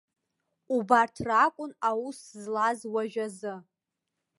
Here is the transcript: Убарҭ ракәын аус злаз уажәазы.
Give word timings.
Убарҭ 0.75 1.15
ракәын 1.27 1.71
аус 1.89 2.19
злаз 2.39 2.79
уажәазы. 2.93 3.53